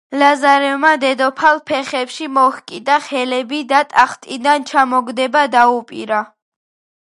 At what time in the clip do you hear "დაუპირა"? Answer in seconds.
5.61-6.27